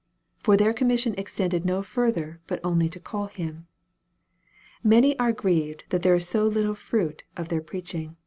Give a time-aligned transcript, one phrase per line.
[0.39, 3.67] For their commission extended no further but only to call him.
[4.83, 8.17] Many are grieved that there is so little fruit of their preaching.